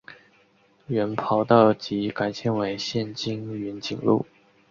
[0.87, 4.25] 原跑道即改建为现今云锦路。